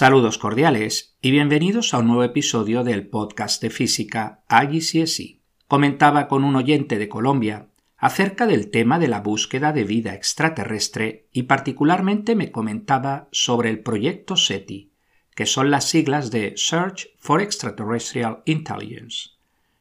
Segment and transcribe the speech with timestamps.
[0.00, 5.40] Saludos cordiales y bienvenidos a un nuevo episodio del podcast de física IGCSE.
[5.66, 11.26] Comentaba con un oyente de Colombia acerca del tema de la búsqueda de vida extraterrestre
[11.32, 14.92] y particularmente me comentaba sobre el proyecto SETI,
[15.34, 19.30] que son las siglas de Search for Extraterrestrial Intelligence.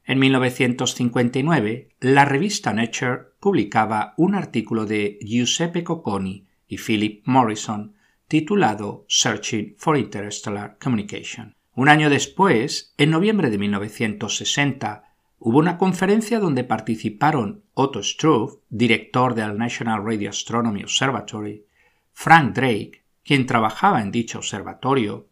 [0.04, 7.94] En 1959, la revista Nature publicaba un artículo de Giuseppe Cocconi y Philip Morrison
[8.28, 11.56] titulado Searching for Interstellar Communication.
[11.74, 15.04] Un año después, en noviembre de 1960,
[15.40, 21.66] hubo una conferencia donde participaron Otto Struve, director del National Radio Astronomy Observatory,
[22.12, 25.30] Frank Drake, quien trabajaba en dicho observatorio,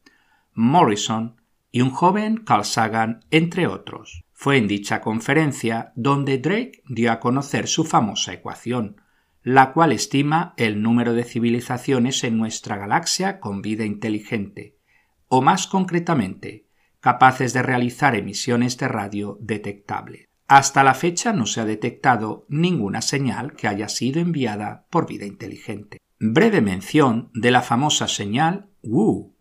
[0.53, 4.23] Morrison y un joven Carl Sagan, entre otros.
[4.31, 9.01] Fue en dicha conferencia donde Drake dio a conocer su famosa ecuación,
[9.45, 14.79] la cual estima el número de civilizaciones en nuestra galaxia con vida inteligente,
[15.27, 16.65] o más concretamente,
[16.99, 20.25] capaces de realizar emisiones de radio detectables.
[20.47, 25.27] Hasta la fecha no se ha detectado ninguna señal que haya sido enviada por vida
[25.27, 25.99] inteligente.
[26.19, 29.35] Breve mención de la famosa señal WOO.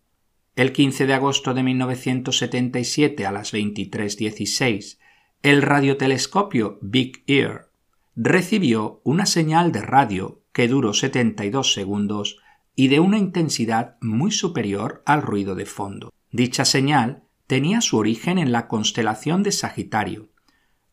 [0.55, 4.99] El 15 de agosto de 1977 a las 23.16,
[5.41, 7.71] el radiotelescopio Big Ear
[8.15, 12.37] recibió una señal de radio que duró 72 segundos
[12.75, 16.13] y de una intensidad muy superior al ruido de fondo.
[16.31, 20.29] Dicha señal tenía su origen en la constelación de Sagitario.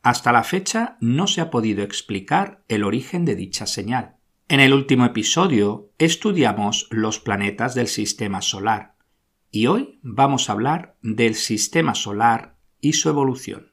[0.03, 4.17] Hasta la fecha no se ha podido explicar el origen de dicha señal.
[4.49, 8.97] En el último episodio estudiamos los planetas del Sistema Solar
[9.51, 13.73] y hoy vamos a hablar del Sistema Solar y su evolución.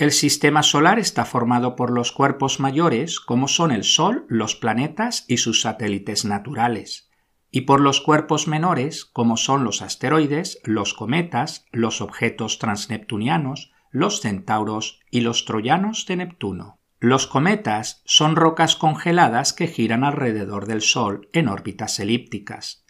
[0.00, 5.26] El sistema solar está formado por los cuerpos mayores como son el Sol, los planetas
[5.28, 7.10] y sus satélites naturales,
[7.50, 14.22] y por los cuerpos menores como son los asteroides, los cometas, los objetos transneptunianos, los
[14.22, 16.78] centauros y los troyanos de Neptuno.
[16.98, 22.86] Los cometas son rocas congeladas que giran alrededor del Sol en órbitas elípticas.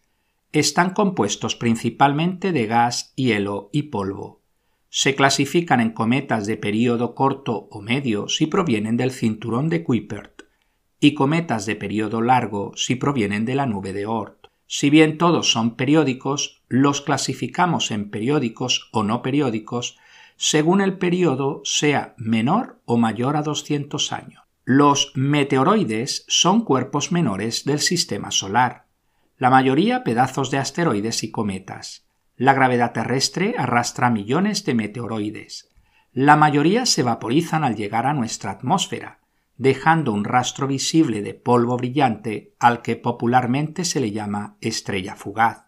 [0.53, 4.40] Están compuestos principalmente de gas, hielo y polvo
[4.91, 10.35] se clasifican en cometas de período corto o medio si provienen del cinturón de Kuiper
[10.99, 14.49] y cometas de período largo si provienen de la nube de Oort.
[14.67, 19.97] Si bien todos son periódicos, los clasificamos en periódicos o no periódicos
[20.37, 24.43] según el periodo sea menor o mayor a 200 años.
[24.65, 28.87] Los meteoroides son cuerpos menores del sistema solar,
[29.39, 32.10] la mayoría pedazos de asteroides y cometas.
[32.41, 35.69] La gravedad terrestre arrastra millones de meteoroides.
[36.11, 39.21] La mayoría se vaporizan al llegar a nuestra atmósfera,
[39.59, 45.67] dejando un rastro visible de polvo brillante al que popularmente se le llama estrella fugaz.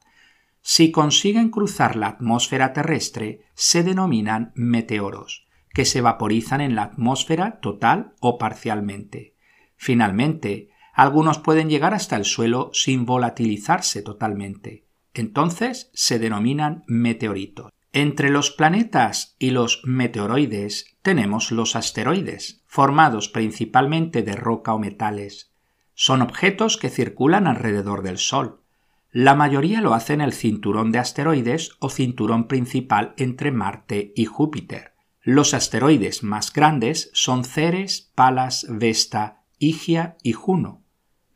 [0.62, 7.60] Si consiguen cruzar la atmósfera terrestre, se denominan meteoros, que se vaporizan en la atmósfera
[7.60, 9.34] total o parcialmente.
[9.76, 17.72] Finalmente, algunos pueden llegar hasta el suelo sin volatilizarse totalmente entonces se denominan meteoritos.
[17.92, 25.52] Entre los planetas y los meteoroides tenemos los asteroides, formados principalmente de roca o metales.
[25.94, 28.62] Son objetos que circulan alrededor del Sol.
[29.10, 34.94] La mayoría lo hacen el cinturón de asteroides o cinturón principal entre Marte y Júpiter.
[35.20, 40.82] Los asteroides más grandes son Ceres, Palas, Vesta, Higia y Juno.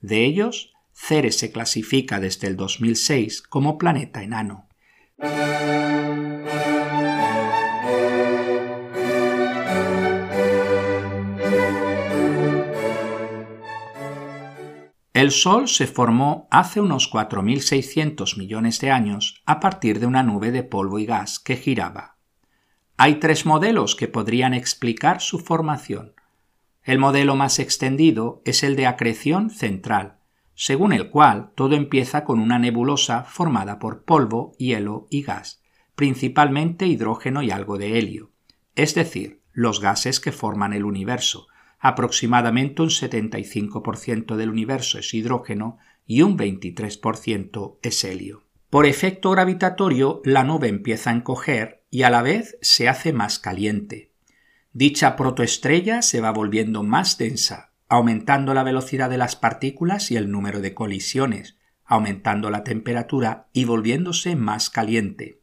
[0.00, 4.66] De ellos, Ceres se clasifica desde el 2006 como planeta enano.
[15.12, 20.50] El Sol se formó hace unos 4.600 millones de años a partir de una nube
[20.50, 22.16] de polvo y gas que giraba.
[22.96, 26.14] Hay tres modelos que podrían explicar su formación.
[26.82, 30.15] El modelo más extendido es el de acreción central,
[30.56, 35.62] según el cual todo empieza con una nebulosa formada por polvo, hielo y gas,
[35.94, 38.32] principalmente hidrógeno y algo de helio,
[38.74, 41.46] es decir, los gases que forman el universo.
[41.78, 48.44] Aproximadamente un 75% del universo es hidrógeno y un 23% es helio.
[48.70, 53.38] Por efecto gravitatorio, la nube empieza a encoger y a la vez se hace más
[53.38, 54.12] caliente.
[54.72, 60.30] Dicha protoestrella se va volviendo más densa, aumentando la velocidad de las partículas y el
[60.30, 65.40] número de colisiones, aumentando la temperatura y volviéndose más caliente.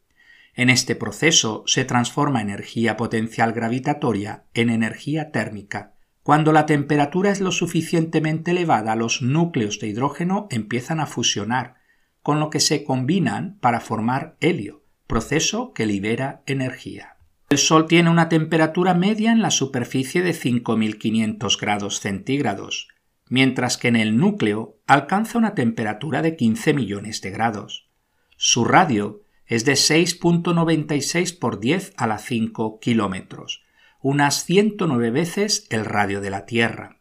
[0.54, 5.94] En este proceso se transforma energía potencial gravitatoria en energía térmica.
[6.22, 11.74] Cuando la temperatura es lo suficientemente elevada, los núcleos de hidrógeno empiezan a fusionar,
[12.22, 17.13] con lo que se combinan para formar helio, proceso que libera energía.
[17.54, 22.88] El Sol tiene una temperatura media en la superficie de 5.500 grados centígrados,
[23.28, 27.88] mientras que en el núcleo alcanza una temperatura de 15 millones de grados.
[28.36, 33.62] Su radio es de 6.96 por 10 a la 5 kilómetros,
[34.00, 36.98] unas 109 veces el radio de la Tierra.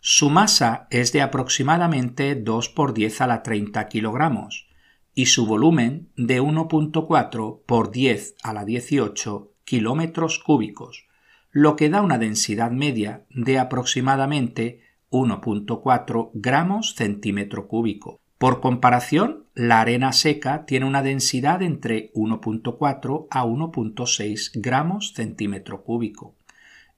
[0.00, 4.68] Su masa es de aproximadamente 2 por 10 a la 30 kilogramos
[5.14, 11.04] y su volumen de 1.4 por 10 a la 18 kilómetros cúbicos,
[11.50, 14.80] lo que da una densidad media de aproximadamente
[15.10, 18.18] 1.4 gramos centímetro cúbico.
[18.38, 26.34] Por comparación, la arena seca tiene una densidad entre 1.4 a 1.6 gramos centímetro cúbico.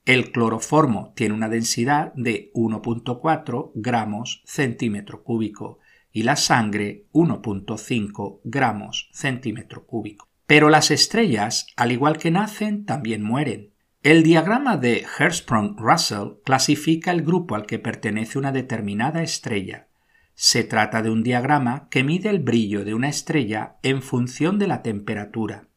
[0.04, 5.80] El cloroformo tiene una densidad de 1.4 gramos centímetro cúbico
[6.12, 10.29] y la sangre 1.5 gramos centímetro cúbico.
[10.50, 13.72] Pero las estrellas, al igual que nacen, también mueren.
[14.02, 19.86] El diagrama de Hertzsprung-Russell clasifica el grupo al que pertenece una determinada estrella
[20.42, 24.68] se trata de un diagrama que mide el brillo de una estrella en función de
[24.68, 25.68] la temperatura.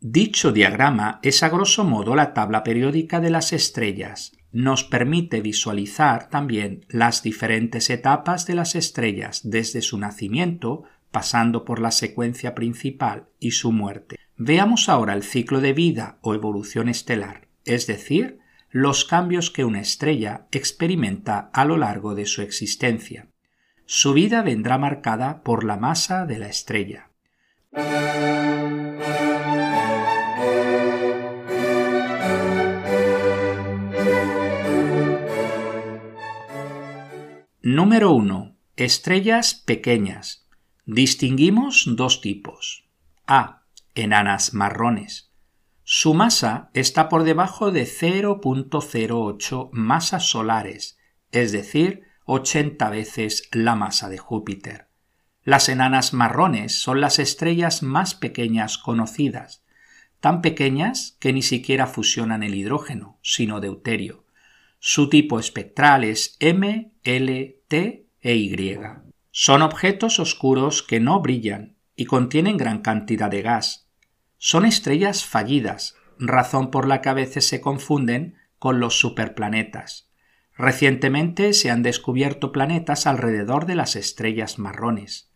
[0.00, 4.32] Dicho diagrama es a grosso modo la tabla periódica de las estrellas.
[4.52, 11.80] Nos permite visualizar también las diferentes etapas de las estrellas desde su nacimiento, pasando por
[11.80, 14.16] la secuencia principal y su muerte.
[14.36, 18.38] Veamos ahora el ciclo de vida o evolución estelar, es decir,
[18.70, 23.28] los cambios que una estrella experimenta a lo largo de su existencia
[23.88, 27.10] su vida vendrá marcada por la masa de la estrella.
[37.62, 38.56] Número 1.
[38.76, 40.45] Estrellas pequeñas.
[40.88, 42.84] Distinguimos dos tipos.
[43.26, 43.64] A.
[43.96, 45.32] Enanas marrones.
[45.82, 50.96] Su masa está por debajo de 0.08 masas solares,
[51.32, 54.88] es decir, 80 veces la masa de Júpiter.
[55.42, 59.64] Las enanas marrones son las estrellas más pequeñas conocidas,
[60.20, 64.24] tan pequeñas que ni siquiera fusionan el hidrógeno, sino deuterio.
[64.78, 69.05] Su tipo espectral es M, L, T e Y.
[69.38, 73.86] Son objetos oscuros que no brillan y contienen gran cantidad de gas.
[74.38, 80.10] Son estrellas fallidas, razón por la que a veces se confunden con los superplanetas.
[80.56, 85.30] Recientemente se han descubierto planetas alrededor de las estrellas marrones.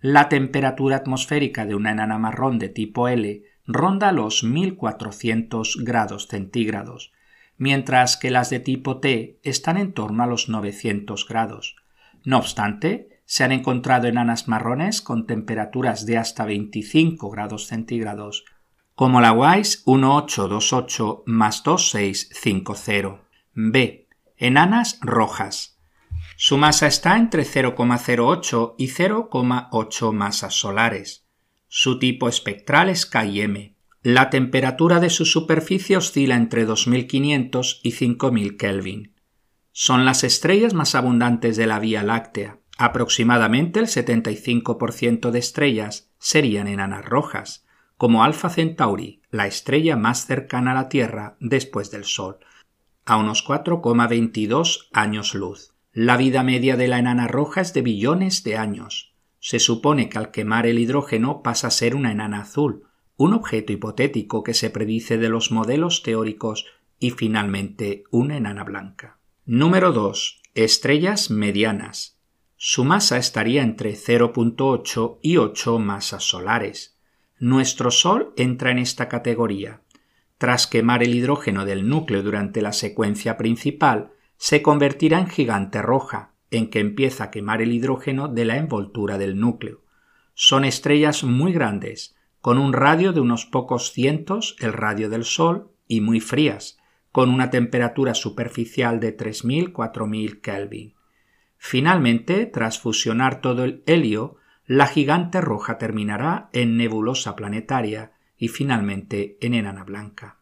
[0.00, 7.14] La temperatura atmosférica de una enana marrón de tipo L ronda los 1400 grados centígrados,
[7.56, 11.76] mientras que las de tipo T están en torno a los 900 grados.
[12.22, 18.46] No obstante, se han encontrado enanas marrones con temperaturas de hasta 25 grados centígrados,
[18.94, 23.20] como la WISE 1828 más 2650.
[23.52, 24.06] B
[24.38, 25.78] enanas rojas.
[26.36, 31.26] Su masa está entre 0,08 y 0,8 masas solares.
[31.68, 33.74] Su tipo espectral es KM.
[34.02, 39.14] La temperatura de su superficie oscila entre 2500 y 5000 Kelvin.
[39.72, 42.60] Son las estrellas más abundantes de la Vía Láctea.
[42.78, 47.66] Aproximadamente el 75% de estrellas serían enanas rojas,
[47.96, 52.38] como Alpha Centauri, la estrella más cercana a la Tierra después del Sol,
[53.06, 55.72] a unos 4,22 años luz.
[55.92, 59.14] La vida media de la enana roja es de billones de años.
[59.38, 62.82] Se supone que al quemar el hidrógeno pasa a ser una enana azul,
[63.16, 66.66] un objeto hipotético que se predice de los modelos teóricos
[66.98, 69.18] y finalmente una enana blanca.
[69.46, 70.42] Número 2.
[70.54, 72.15] Estrellas medianas.
[72.58, 76.98] Su masa estaría entre 0.8 y 8 masas solares.
[77.38, 79.82] Nuestro Sol entra en esta categoría.
[80.38, 86.32] Tras quemar el hidrógeno del núcleo durante la secuencia principal, se convertirá en gigante roja,
[86.50, 89.82] en que empieza a quemar el hidrógeno de la envoltura del núcleo.
[90.32, 95.72] Son estrellas muy grandes, con un radio de unos pocos cientos el radio del Sol
[95.88, 96.78] y muy frías,
[97.12, 100.95] con una temperatura superficial de 3000-4000 Kelvin.
[101.68, 109.36] Finalmente, tras fusionar todo el helio, la gigante roja terminará en nebulosa planetaria y finalmente
[109.40, 110.38] en enana blanca.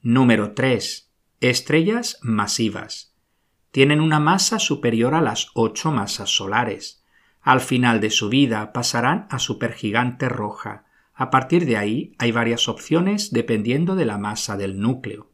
[0.00, 1.12] Número 3.
[1.42, 3.14] Estrellas masivas.
[3.72, 7.01] Tienen una masa superior a las ocho masas solares.
[7.42, 10.84] Al final de su vida pasarán a supergigante roja.
[11.12, 15.30] A partir de ahí hay varias opciones dependiendo de la masa del núcleo.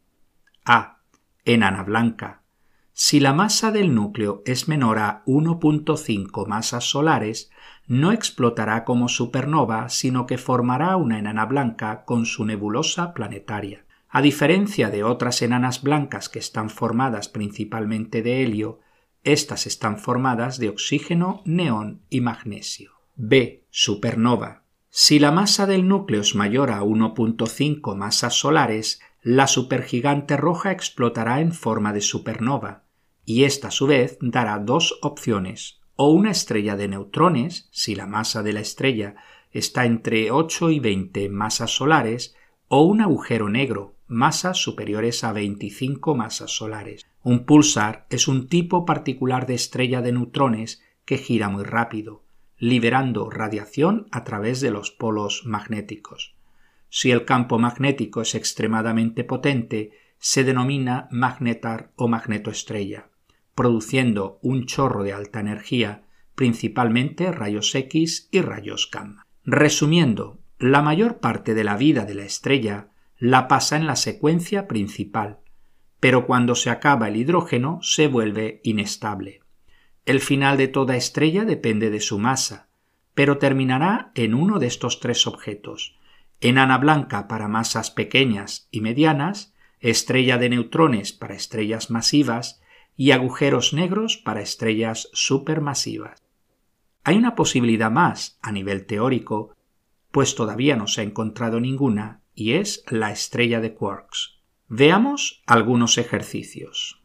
[0.65, 1.01] A.
[1.45, 2.41] Enana blanca.
[2.93, 7.49] Si la masa del núcleo es menor a 1.5 masas solares,
[7.87, 13.85] no explotará como supernova, sino que formará una enana blanca con su nebulosa planetaria.
[14.09, 18.79] A diferencia de otras enanas blancas que están formadas principalmente de helio,
[19.23, 22.93] estas están formadas de oxígeno, neón y magnesio.
[23.15, 23.65] B.
[23.69, 24.63] Supernova.
[24.89, 31.41] Si la masa del núcleo es mayor a 1.5 masas solares, la supergigante roja explotará
[31.41, 32.85] en forma de supernova,
[33.25, 38.07] y esta a su vez dará dos opciones, o una estrella de neutrones, si la
[38.07, 39.15] masa de la estrella
[39.51, 42.35] está entre 8 y 20 masas solares,
[42.69, 47.05] o un agujero negro, masas superiores a 25 masas solares.
[47.23, 52.23] Un pulsar es un tipo particular de estrella de neutrones que gira muy rápido,
[52.57, 56.35] liberando radiación a través de los polos magnéticos.
[56.89, 63.09] Si el campo magnético es extremadamente potente, se denomina magnetar o magnetoestrella,
[63.55, 66.03] produciendo un chorro de alta energía,
[66.35, 69.27] principalmente rayos X y rayos gamma.
[69.45, 72.88] Resumiendo, la mayor parte de la vida de la estrella
[73.19, 75.39] la pasa en la secuencia principal,
[75.99, 79.41] pero cuando se acaba el hidrógeno se vuelve inestable.
[80.05, 82.69] El final de toda estrella depende de su masa,
[83.13, 85.97] pero terminará en uno de estos tres objetos,
[86.39, 92.61] enana blanca para masas pequeñas y medianas, estrella de neutrones para estrellas masivas
[92.95, 96.23] y agujeros negros para estrellas supermasivas.
[97.03, 99.55] Hay una posibilidad más a nivel teórico,
[100.11, 104.39] pues todavía no se ha encontrado ninguna, y es la estrella de quarks.
[104.69, 107.01] Veamos algunos ejercicios.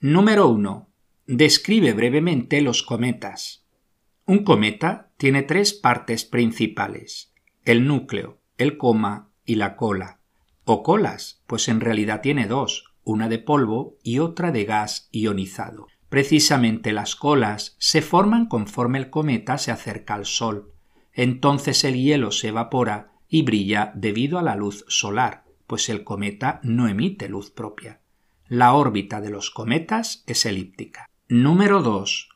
[0.00, 0.88] Número 1.
[1.26, 3.66] Describe brevemente los cometas.
[4.24, 7.34] Un cometa tiene tres partes principales,
[7.66, 10.20] el núcleo, el coma y la cola.
[10.64, 15.86] O colas, pues en realidad tiene dos, una de polvo y otra de gas ionizado.
[16.08, 20.72] Precisamente las colas se forman conforme el cometa se acerca al Sol.
[21.12, 26.60] Entonces el hielo se evapora y brilla debido a la luz solar, pues el cometa
[26.64, 28.00] no emite luz propia.
[28.48, 31.08] La órbita de los cometas es elíptica.
[31.28, 32.28] Número 2.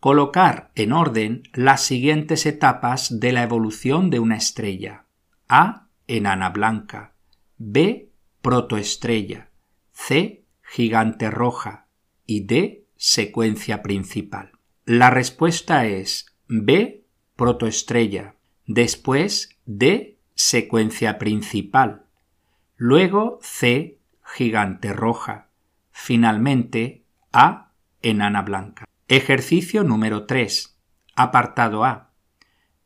[0.00, 5.04] Colocar en orden las siguientes etapas de la evolución de una estrella.
[5.48, 5.86] A.
[6.08, 7.14] Enana blanca.
[7.56, 8.10] B.
[8.40, 9.51] Protoestrella.
[9.92, 11.86] C, gigante roja
[12.26, 14.52] y D, secuencia principal.
[14.84, 17.04] La respuesta es B,
[17.36, 22.06] protoestrella, después D, secuencia principal,
[22.76, 25.50] luego C, gigante roja,
[25.90, 28.84] finalmente A, enana blanca.
[29.08, 30.78] Ejercicio número 3.
[31.14, 32.12] Apartado A.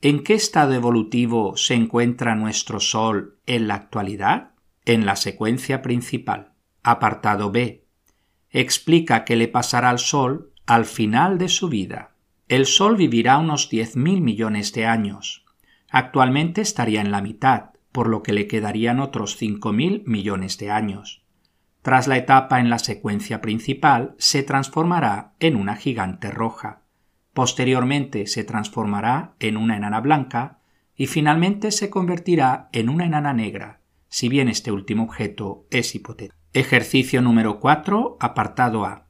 [0.03, 4.51] ¿En qué estado evolutivo se encuentra nuestro Sol en la actualidad?
[4.85, 6.53] En la secuencia principal.
[6.89, 7.85] Apartado B.
[8.49, 12.13] Explica qué le pasará al Sol al final de su vida.
[12.47, 15.45] El Sol vivirá unos 10.000 millones de años.
[15.91, 21.25] Actualmente estaría en la mitad, por lo que le quedarían otros 5.000 millones de años.
[21.83, 26.83] Tras la etapa en la secuencia principal, se transformará en una gigante roja.
[27.33, 30.61] Posteriormente se transformará en una enana blanca
[30.95, 36.46] y finalmente se convertirá en una enana negra, si bien este último objeto es hipotético.
[36.57, 39.09] Ejercicio número 4, apartado A.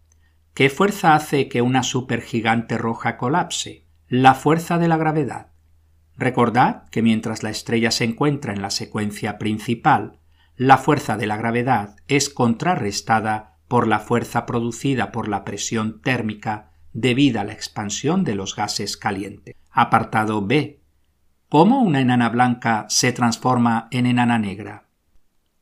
[0.52, 3.86] ¿Qué fuerza hace que una supergigante roja colapse?
[4.08, 5.52] La fuerza de la gravedad.
[6.16, 10.18] Recordad que mientras la estrella se encuentra en la secuencia principal,
[10.56, 16.72] la fuerza de la gravedad es contrarrestada por la fuerza producida por la presión térmica
[16.94, 19.54] debida a la expansión de los gases calientes.
[19.70, 20.80] Apartado B.
[21.48, 24.85] ¿Cómo una enana blanca se transforma en enana negra?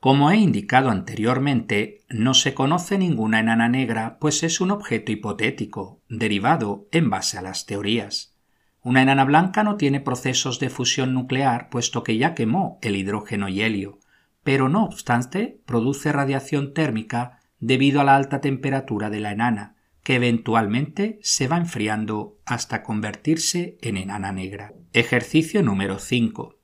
[0.04, 6.02] Como he indicado anteriormente, no se conoce ninguna enana negra, pues es un objeto hipotético,
[6.10, 8.34] derivado en base a las teorías.
[8.82, 13.48] Una enana blanca no tiene procesos de fusión nuclear, puesto que ya quemó el hidrógeno
[13.48, 13.98] y helio,
[14.42, 20.16] pero no obstante produce radiación térmica debido a la alta temperatura de la enana, que
[20.16, 24.74] eventualmente se va enfriando hasta convertirse en enana negra.
[24.92, 26.58] Ejercicio número 5.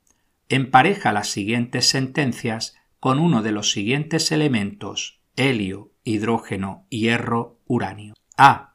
[0.51, 8.15] Empareja las siguientes sentencias con uno de los siguientes elementos helio, hidrógeno, hierro, uranio.
[8.37, 8.75] A.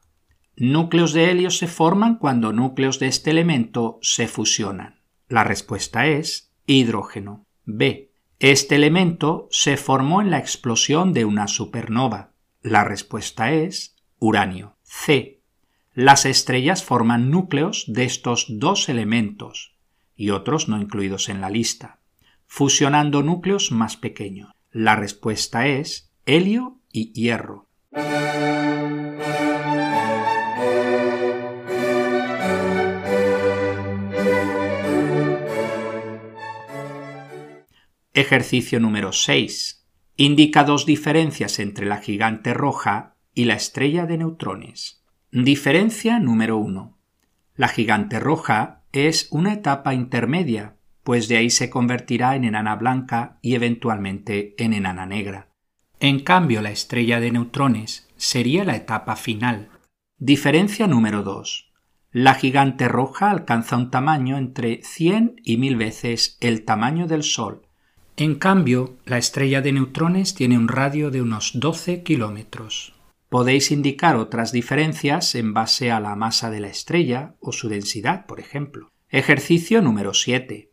[0.56, 5.00] Núcleos de helio se forman cuando núcleos de este elemento se fusionan.
[5.28, 7.46] La respuesta es hidrógeno.
[7.64, 8.10] B.
[8.38, 12.32] Este elemento se formó en la explosión de una supernova.
[12.62, 14.76] La respuesta es uranio.
[14.82, 15.40] C.
[15.94, 19.76] Las estrellas forman núcleos de estos dos elementos
[20.14, 22.00] y otros no incluidos en la lista,
[22.46, 24.52] fusionando núcleos más pequeños.
[24.70, 27.66] La respuesta es helio y hierro.
[38.12, 39.84] Ejercicio número 6.
[40.16, 45.04] Indica dos diferencias entre la gigante roja y la estrella de neutrones.
[45.30, 46.96] Diferencia número 1.
[47.56, 50.75] La gigante roja es una etapa intermedia,
[51.06, 55.48] pues de ahí se convertirá en enana blanca y eventualmente en enana negra.
[56.00, 59.70] En cambio, la estrella de neutrones sería la etapa final.
[60.18, 61.72] Diferencia número 2.
[62.10, 67.66] La gigante roja alcanza un tamaño entre 100 y 1000 veces el tamaño del Sol,
[68.18, 72.94] en cambio, la estrella de neutrones tiene un radio de unos 12 kilómetros.
[73.28, 78.24] Podéis indicar otras diferencias en base a la masa de la estrella o su densidad,
[78.24, 78.88] por ejemplo.
[79.10, 80.72] Ejercicio número 7.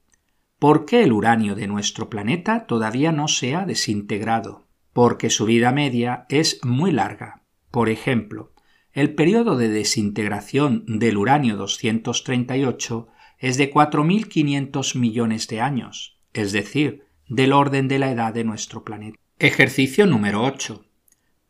[0.63, 4.65] ¿Por qué el uranio de nuestro planeta todavía no se ha desintegrado?
[4.93, 7.41] Porque su vida media es muy larga.
[7.69, 8.53] Por ejemplo,
[8.93, 17.03] el periodo de desintegración del uranio 238 es de 4.500 millones de años, es decir,
[17.27, 19.19] del orden de la edad de nuestro planeta.
[19.39, 20.85] Ejercicio número 8.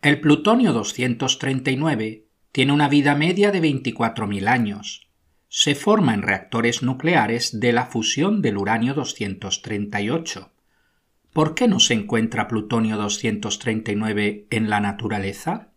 [0.02, 5.08] El plutonio 239 tiene una vida media de 24.000 años.
[5.56, 10.52] Se forma en reactores nucleares de la fusión del uranio 238.
[11.32, 15.70] ¿Por qué no se encuentra plutonio 239 en la naturaleza?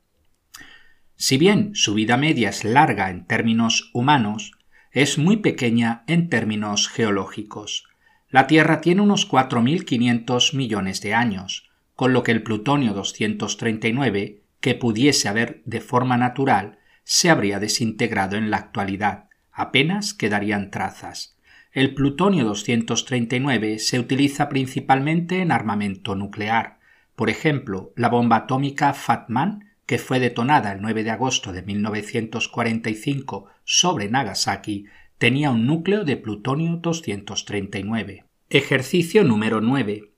[1.14, 4.52] Si bien su vida media es larga en términos humanos,
[4.92, 7.84] es muy pequeña en términos geológicos.
[8.30, 14.74] La Tierra tiene unos 4.500 millones de años, con lo que el plutonio 239, que
[14.74, 19.26] pudiese haber de forma natural, se habría desintegrado en la actualidad.
[19.56, 21.38] Apenas quedarían trazas.
[21.72, 26.78] El plutonio 239 se utiliza principalmente en armamento nuclear.
[27.14, 33.46] Por ejemplo, la bomba atómica Fatman, que fue detonada el 9 de agosto de 1945
[33.64, 34.84] sobre Nagasaki,
[35.16, 38.24] tenía un núcleo de plutonio 239.
[38.50, 40.12] Ejercicio número 9.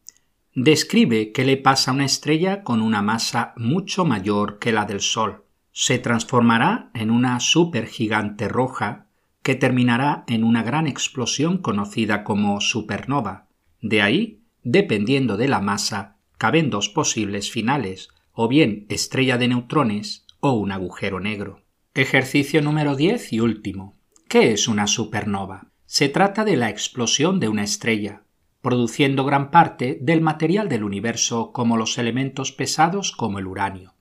[0.56, 5.00] Describe qué le pasa a una estrella con una masa mucho mayor que la del
[5.00, 5.44] Sol.
[5.70, 9.07] Se transformará en una supergigante roja
[9.48, 13.48] que terminará en una gran explosión conocida como supernova.
[13.80, 20.26] De ahí, dependiendo de la masa, caben dos posibles finales, o bien estrella de neutrones
[20.40, 21.62] o un agujero negro.
[21.94, 23.96] Ejercicio número 10 y último.
[24.28, 25.68] ¿Qué es una supernova?
[25.86, 28.24] Se trata de la explosión de una estrella,
[28.60, 33.94] produciendo gran parte del material del universo como los elementos pesados como el uranio.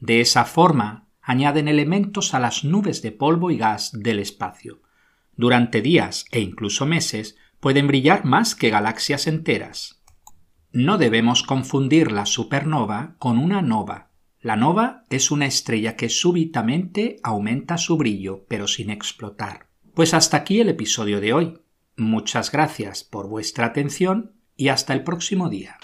[0.00, 4.82] De esa forma, añaden elementos a las nubes de polvo y gas del espacio.
[5.36, 10.02] Durante días e incluso meses pueden brillar más que galaxias enteras.
[10.72, 14.10] No debemos confundir la supernova con una nova.
[14.40, 19.68] La nova es una estrella que súbitamente aumenta su brillo, pero sin explotar.
[19.94, 21.58] Pues hasta aquí el episodio de hoy.
[21.96, 25.76] Muchas gracias por vuestra atención y hasta el próximo día.